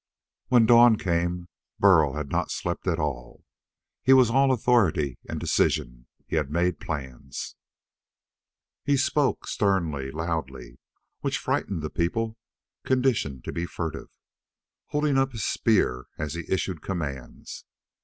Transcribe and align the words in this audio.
When 0.47 0.65
dawn 0.65 0.97
came, 0.97 1.47
Burl 1.77 2.13
had 2.13 2.31
not 2.31 2.49
slept 2.49 2.87
at 2.87 2.97
all. 2.97 3.45
He 4.01 4.13
was 4.13 4.31
all 4.31 4.51
authority 4.51 5.19
and 5.29 5.39
decision. 5.39 6.07
He 6.25 6.37
had 6.37 6.49
made 6.49 6.79
plans. 6.79 7.55
He 8.83 8.97
spoke 8.97 9.45
sternly, 9.47 10.09
loudly 10.09 10.79
which 11.19 11.37
frightened 11.37 11.83
people 11.93 12.35
conditioned 12.83 13.43
to 13.43 13.51
be 13.51 13.67
furtive 13.67 14.09
holding 14.87 15.19
up 15.19 15.33
his 15.33 15.45
spear 15.45 16.07
as 16.17 16.33
he 16.33 16.45
issued 16.51 16.81
commands. 16.81 17.65